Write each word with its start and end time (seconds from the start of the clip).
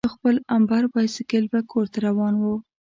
پر 0.05 0.09
خپل 0.15 0.35
امبر 0.55 0.83
بایسکل 0.93 1.43
به 1.51 1.59
کورته 1.71 1.97
روان 2.07 2.33
وو. 2.41 2.55